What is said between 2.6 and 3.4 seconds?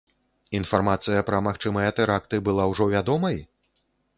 ўжо вядомай?